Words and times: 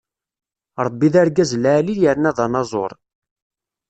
Ṛebbi 0.85 1.07
d 1.13 1.15
argaz 1.21 1.51
lɛali 1.63 1.93
yerna 2.01 2.31
d 2.37 2.39
anaẓur. 2.45 2.91